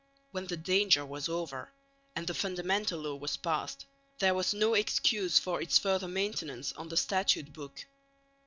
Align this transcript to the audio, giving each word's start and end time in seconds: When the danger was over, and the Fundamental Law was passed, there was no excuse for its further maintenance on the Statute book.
When 0.31 0.47
the 0.47 0.57
danger 0.57 1.05
was 1.05 1.29
over, 1.29 1.69
and 2.15 2.25
the 2.25 2.33
Fundamental 2.33 3.01
Law 3.01 3.17
was 3.17 3.37
passed, 3.37 3.85
there 4.17 4.33
was 4.33 4.51
no 4.51 4.73
excuse 4.73 5.37
for 5.37 5.61
its 5.61 5.77
further 5.77 6.07
maintenance 6.07 6.71
on 6.73 6.89
the 6.89 6.97
Statute 6.97 7.53
book. 7.53 7.85